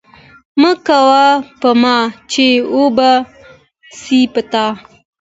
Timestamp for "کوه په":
0.87-1.69